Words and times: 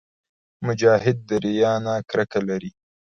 مجاهد 0.65 1.17
د 1.29 1.31
ریا 1.43 1.73
نه 1.85 1.93
کرکه 2.09 2.39
لري. 2.49 2.71